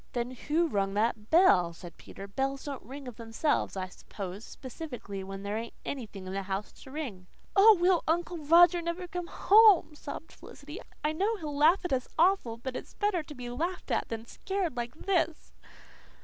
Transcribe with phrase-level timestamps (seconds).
[0.13, 2.25] "Then what rung that bell?" said Peter.
[2.27, 6.71] "Bells don't ring of themselves, I s'pose, specially when there ain't any in the house
[6.81, 10.79] to ring." "Oh, will Uncle Roger never come home!" sobbed Felicity.
[11.03, 14.25] "I know he'll laugh at us awful, but it's better to be laughed at than
[14.25, 15.53] scared like this."